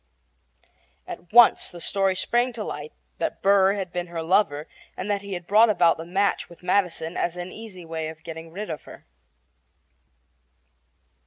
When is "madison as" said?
6.63-7.37